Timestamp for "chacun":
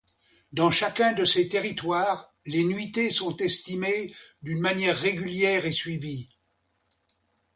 0.71-1.13